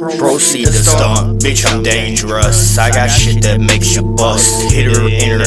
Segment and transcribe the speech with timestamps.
[0.00, 2.78] Proceed to stomp, bitch, I'm dangerous.
[2.78, 4.72] I got shit that makes you bust.
[4.72, 5.44] Hit her in her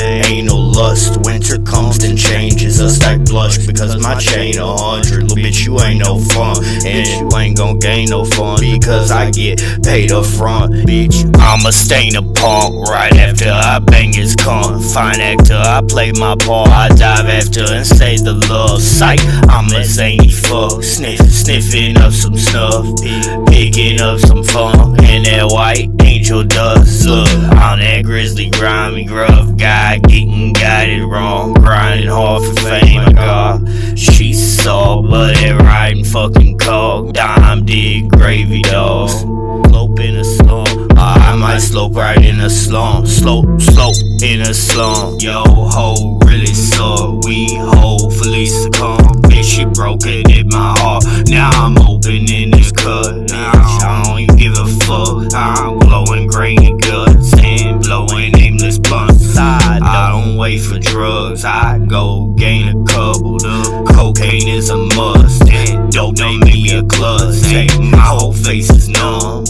[0.73, 1.17] lust.
[1.23, 3.65] Winter comes, and changes us like blush.
[3.65, 6.57] Because my chain a hundred, little bitch, you ain't no fun.
[6.85, 11.23] And you ain't gon' gain no fun because I get paid up front, bitch.
[11.39, 14.93] I'ma stain a punk right after I bang his cunt.
[14.93, 16.70] Fine actor, I play my part.
[16.70, 18.81] I dive after and say the love.
[18.81, 20.84] Sight, I'm a zany fuck.
[20.84, 22.85] Sniff, sniffing up some stuff.
[23.48, 24.99] Picking up some funk.
[25.03, 25.95] And that white
[26.33, 27.05] angel dust.
[27.05, 29.99] Look, I'm that grizzly, grimy, gruff guy.
[29.99, 31.53] Getting it wrong.
[31.53, 33.97] Grinding hard for fame, I got.
[33.97, 37.13] She saw, but it riding fucking cog.
[37.13, 39.09] Dime dig gravy dog.
[39.69, 40.69] Slope in a slump.
[40.97, 43.07] I might slope right in a slump.
[43.07, 45.21] Slope, slope in a slump.
[45.21, 47.25] Yo, ho, really suck.
[47.25, 49.21] We hopefully succumb.
[49.23, 51.03] Bitch, she broke it in my heart.
[51.27, 53.29] Now I'm opening this cut.
[53.29, 53.52] Now
[54.85, 55.34] fuck.
[55.34, 59.37] I'm blowing grainy guts and blowing nameless blunts.
[59.37, 59.79] I
[60.12, 61.45] don't wait for drugs.
[61.45, 63.40] I go gain a couple.
[63.40, 65.50] The cocaine is a must.
[65.50, 67.41] And dope don't make me a klutz.
[67.45, 69.45] Hey, my whole face is numb.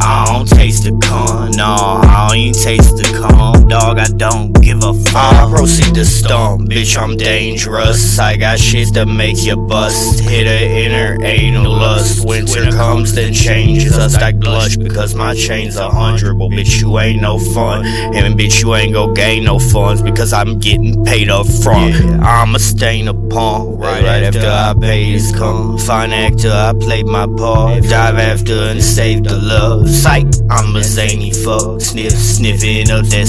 [0.00, 3.37] I don't taste the con, no, I don't even taste the con,
[3.78, 3.98] dog.
[3.98, 5.14] I don't give a fuck.
[5.16, 6.96] I proceed to stomp, bitch.
[6.96, 8.18] I'm dangerous.
[8.18, 10.20] I got shit to make you bust.
[10.20, 12.26] Hit her in her anal lust.
[12.26, 16.38] Winter comes, then changes us I blush because my chain's a hundred.
[16.38, 20.32] But bitch, you ain't no fun, and bitch, you ain't gon' gain no funds because
[20.32, 21.94] I'm getting paid up front.
[22.22, 25.78] I'ma stain a punk right, right after I pay this come.
[25.78, 27.84] Fine actor, I played my part.
[27.84, 29.88] Dive after and save the love.
[29.88, 31.80] Sight, I'm a zany fuck.
[31.80, 33.26] Sniff, sniffing up that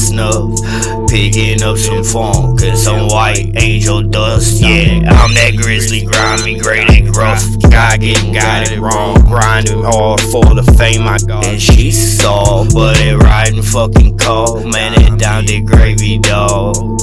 [1.08, 4.62] Picking up some funk and some white angel dust.
[4.62, 7.44] Yeah, I'm that grizzly, grimy, great and gruff.
[7.70, 9.20] Guy getting got it wrong.
[9.26, 11.46] Grinding hard for the fame I got.
[11.46, 14.72] And she saw, but it riding fucking cold.
[14.72, 16.99] Man, it down the gravy dog.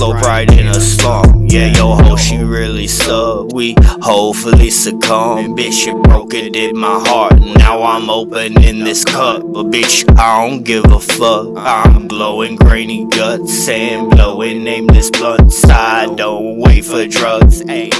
[0.00, 1.50] I might slope right in a slump.
[1.52, 3.52] Yeah, yo ho, she really suck.
[3.52, 5.54] We hopefully succumb.
[5.56, 7.38] Bitch, you broke it in my heart.
[7.38, 9.42] Now I'm opening this cup.
[9.42, 11.48] But bitch, I don't give a fuck.
[11.58, 15.64] I'm glowing grainy guts and blowing nameless blunts.
[15.66, 17.62] I don't wait for drugs.
[17.68, 17.90] I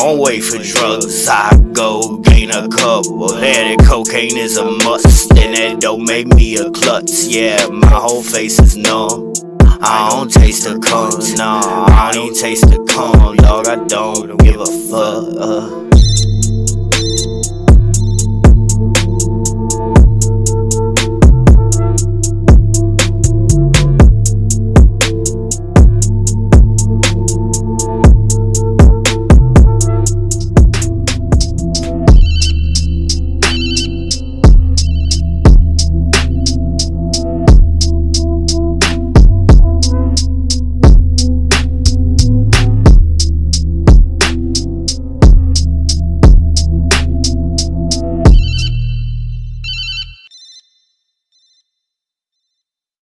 [0.00, 1.26] don't wait for drugs.
[1.28, 3.28] I go gain a couple.
[3.28, 5.32] That cocaine is a must.
[5.32, 7.26] And that don't make me a klutz.
[7.26, 9.32] Yeah, my whole face is numb.
[9.80, 11.86] I don't taste the crumbs, nah.
[11.86, 13.68] I don't taste the cum, dog.
[13.68, 15.24] I don't give a fuck.
[15.38, 16.37] Uh.